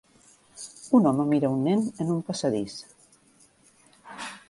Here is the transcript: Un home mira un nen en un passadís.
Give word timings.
Un 0.99 1.09
home 1.11 1.27
mira 1.33 1.53
un 1.57 1.63
nen 1.69 1.85
en 2.05 2.11
un 2.17 2.25
passadís. 2.31 2.81